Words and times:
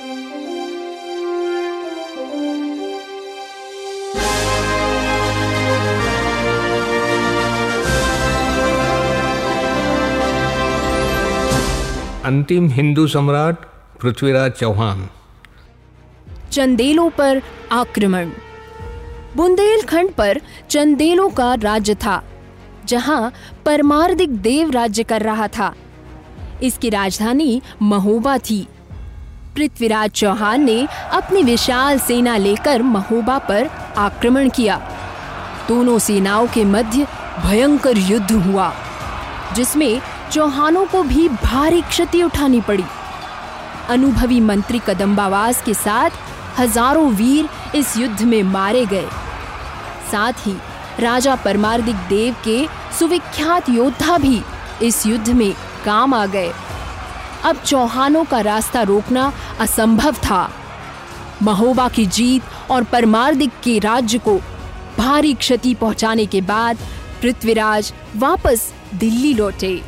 अंतिम 0.00 0.08
हिंदू 12.68 13.06
सम्राट 13.06 13.56
पृथ्वीराज 14.00 14.52
चौहान। 14.52 15.08
चंदेलों 16.52 17.10
पर 17.10 17.42
आक्रमण। 17.72 18.30
बुंदेलखंड 19.36 20.10
पर 20.10 20.40
चंदेलों 20.70 21.30
का 21.30 21.54
राज्य 21.54 21.94
था, 21.94 22.24
जहाँ 22.84 23.32
परमार्दिक 23.66 24.30
देव 24.30 24.70
राज्य 24.70 25.02
कर 25.02 25.22
रहा 25.22 25.48
था। 25.48 25.74
इसकी 26.62 26.90
राजधानी 26.90 27.62
महोबा 27.82 28.38
थी। 28.38 28.68
पृथ्वीराज 29.56 30.10
चौहान 30.10 30.64
ने 30.64 30.86
अपनी 31.12 31.42
विशाल 31.42 31.98
सेना 31.98 32.36
लेकर 32.36 32.82
महोबा 32.82 33.38
पर 33.48 33.70
आक्रमण 33.98 34.48
किया। 34.48 34.76
दोनों 35.68 35.98
सेनाओं 35.98 36.46
के 36.46 36.64
मध्य 36.66 37.06
भयंकर 37.38 37.98
युद्ध 37.98 38.30
हुआ, 38.32 38.72
जिसमें 39.56 40.00
चौहानों 40.32 40.84
को 40.86 41.02
भी 41.02 41.28
भारी 41.28 41.80
क्षति 41.82 42.22
उठानी 42.22 42.60
पड़ी। 42.60 42.84
अनुभवी 43.88 44.40
मंत्री 44.40 44.78
कदम्बावास 44.78 45.62
के 45.62 45.74
साथ 45.74 46.10
हज़ारों 46.58 47.10
वीर 47.12 47.48
इस 47.76 47.96
युद्ध 47.96 48.22
में 48.22 48.42
मारे 48.42 48.84
गए। 48.86 49.08
साथ 50.10 50.46
ही 50.46 50.56
राजा 51.00 51.34
परमार्दिक 51.34 51.96
देव 52.08 52.34
के 52.44 52.66
सुविख्यात 52.98 53.68
योद्धा 53.68 54.18
भी 54.18 54.42
इस 54.82 55.06
युद्ध 55.06 55.28
में 55.30 55.52
काम 55.84 56.14
आ 56.14 56.24
गए। 56.26 56.52
अब 57.44 57.56
चौहानों 57.56 58.24
का 58.24 58.40
रास्ता 58.40 58.82
रोकना 58.82 59.32
असंभव 59.60 60.14
था। 60.14 60.50
महोबा 61.42 61.88
की 61.88 62.06
जीत 62.06 62.70
और 62.70 62.84
परमार्दिक 62.84 63.50
के 63.64 63.78
राज्य 63.78 64.18
को 64.18 64.40
भारी 64.98 65.34
क्षति 65.34 65.74
पहुँचाने 65.74 66.26
के 66.26 66.40
बाद 66.40 66.78
पृथ्वीराज 67.22 67.92
वापस 68.16 68.72
दिल्ली 68.94 69.34
लौटे। 69.34 69.82